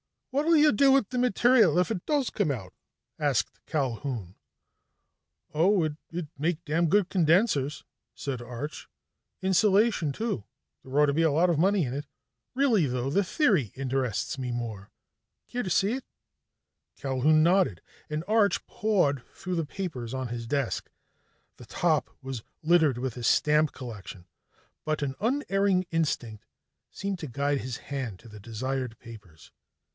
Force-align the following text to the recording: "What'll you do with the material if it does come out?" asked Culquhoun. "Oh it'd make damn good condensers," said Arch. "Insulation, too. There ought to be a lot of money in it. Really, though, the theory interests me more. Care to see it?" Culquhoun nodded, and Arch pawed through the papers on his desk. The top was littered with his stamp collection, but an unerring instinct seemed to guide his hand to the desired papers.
"What'll 0.31 0.55
you 0.55 0.71
do 0.71 0.91
with 0.93 1.09
the 1.09 1.19
material 1.19 1.77
if 1.77 1.91
it 1.91 2.05
does 2.05 2.29
come 2.31 2.51
out?" 2.51 2.73
asked 3.19 3.59
Culquhoun. 3.67 4.35
"Oh 5.53 5.83
it'd 5.83 6.29
make 6.39 6.63
damn 6.65 6.87
good 6.87 7.09
condensers," 7.09 7.83
said 8.15 8.41
Arch. 8.41 8.87
"Insulation, 9.41 10.11
too. 10.13 10.45
There 10.83 10.97
ought 10.99 11.07
to 11.07 11.13
be 11.13 11.21
a 11.21 11.29
lot 11.31 11.49
of 11.49 11.59
money 11.59 11.83
in 11.83 11.93
it. 11.93 12.05
Really, 12.55 12.87
though, 12.87 13.09
the 13.09 13.25
theory 13.25 13.73
interests 13.75 14.39
me 14.39 14.51
more. 14.53 14.89
Care 15.49 15.63
to 15.63 15.69
see 15.69 15.91
it?" 15.91 16.05
Culquhoun 16.97 17.43
nodded, 17.43 17.81
and 18.09 18.23
Arch 18.27 18.65
pawed 18.65 19.21
through 19.35 19.55
the 19.57 19.65
papers 19.65 20.13
on 20.13 20.29
his 20.29 20.47
desk. 20.47 20.89
The 21.57 21.65
top 21.65 22.09
was 22.23 22.41
littered 22.63 22.97
with 22.97 23.13
his 23.15 23.27
stamp 23.27 23.73
collection, 23.73 24.25
but 24.85 25.03
an 25.03 25.13
unerring 25.19 25.85
instinct 25.91 26.45
seemed 26.89 27.19
to 27.19 27.27
guide 27.27 27.59
his 27.59 27.77
hand 27.77 28.17
to 28.19 28.29
the 28.29 28.39
desired 28.39 28.97
papers. 28.97 29.51